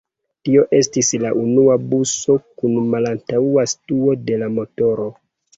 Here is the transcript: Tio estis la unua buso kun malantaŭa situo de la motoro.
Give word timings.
Tio 0.47 0.61
estis 0.77 1.11
la 1.25 1.33
unua 1.41 1.75
buso 1.91 2.37
kun 2.63 2.79
malantaŭa 2.95 3.69
situo 3.75 4.17
de 4.31 4.43
la 4.47 4.53
motoro. 4.59 5.11